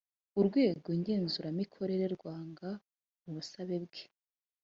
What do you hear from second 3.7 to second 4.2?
bwe